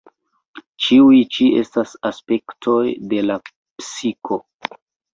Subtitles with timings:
[0.85, 2.81] Ĉiuj ĉi estas aspektoj
[3.15, 4.45] de la psiko.